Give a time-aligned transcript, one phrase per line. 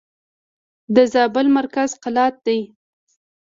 [0.95, 2.61] د زابل مرکز قلات دئ.